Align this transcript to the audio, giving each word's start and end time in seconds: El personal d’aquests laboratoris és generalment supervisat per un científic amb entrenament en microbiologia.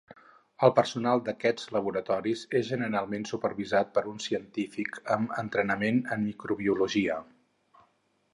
El 0.67 0.71
personal 0.77 1.19
d’aquests 1.25 1.67
laboratoris 1.75 2.41
és 2.61 2.65
generalment 2.71 3.27
supervisat 3.33 3.93
per 3.99 4.05
un 4.13 4.19
científic 4.29 4.99
amb 5.17 5.37
entrenament 5.43 6.01
en 6.17 6.27
microbiologia. 6.33 7.21